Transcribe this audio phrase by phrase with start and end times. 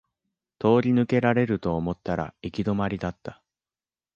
[0.57, 3.39] 通り抜けられると思ったら行き止まりだった